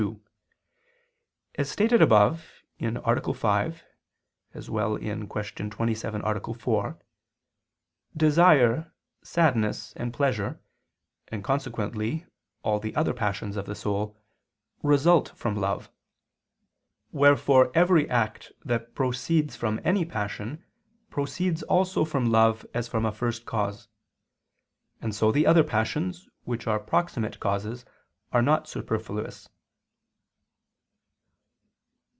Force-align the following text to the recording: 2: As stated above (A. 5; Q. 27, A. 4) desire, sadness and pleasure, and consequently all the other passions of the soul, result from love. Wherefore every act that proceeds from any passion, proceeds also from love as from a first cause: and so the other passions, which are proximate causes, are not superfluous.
2: 1.57 1.59
As 1.59 1.69
stated 1.69 2.01
above 2.01 2.49
(A. 2.79 3.33
5; 3.33 3.83
Q. 4.53 5.27
27, 5.27 6.21
A. 6.23 6.53
4) 6.53 6.99
desire, 8.17 8.93
sadness 9.21 9.93
and 9.95 10.11
pleasure, 10.13 10.59
and 11.27 11.43
consequently 11.43 12.25
all 12.63 12.79
the 12.79 12.95
other 12.95 13.13
passions 13.13 13.55
of 13.57 13.65
the 13.67 13.75
soul, 13.75 14.17
result 14.81 15.33
from 15.37 15.55
love. 15.55 15.91
Wherefore 17.11 17.69
every 17.75 18.09
act 18.09 18.53
that 18.65 18.95
proceeds 18.95 19.55
from 19.57 19.79
any 19.83 20.03
passion, 20.05 20.63
proceeds 21.11 21.61
also 21.63 22.05
from 22.05 22.31
love 22.31 22.65
as 22.73 22.87
from 22.87 23.05
a 23.05 23.11
first 23.11 23.45
cause: 23.45 23.87
and 24.99 25.13
so 25.13 25.31
the 25.31 25.45
other 25.45 25.63
passions, 25.65 26.27
which 26.43 26.65
are 26.65 26.79
proximate 26.79 27.39
causes, 27.39 27.85
are 28.31 28.41
not 28.41 28.67
superfluous. 28.69 29.47